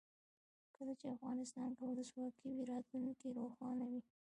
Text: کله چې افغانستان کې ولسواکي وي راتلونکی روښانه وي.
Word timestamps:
کله 0.75 0.93
چې 0.99 1.13
افغانستان 1.15 1.69
کې 1.77 1.83
ولسواکي 1.85 2.47
وي 2.51 2.63
راتلونکی 2.73 3.27
روښانه 3.39 3.85
وي. 3.91 4.01